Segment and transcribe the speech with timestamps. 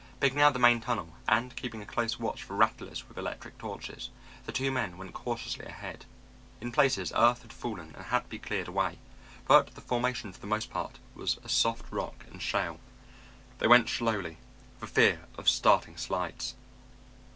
[0.19, 4.09] Picking out the main tunnel and keeping a close watch for rattlers with electric torches,
[4.47, 6.05] the two men went cautiously ahead.
[6.59, 8.97] In places earth had fallen and had to be cleared away,
[9.47, 12.79] but the formation for the most part was a soft rock and shale.
[13.59, 14.37] They went slowly,
[14.79, 16.55] for fear of starting slides.